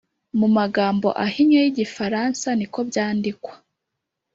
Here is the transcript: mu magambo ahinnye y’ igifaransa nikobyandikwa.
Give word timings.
mu 0.39 0.47
magambo 0.57 1.07
ahinnye 1.25 1.59
y’ 1.63 1.69
igifaransa 1.71 2.47
nikobyandikwa. 2.57 3.53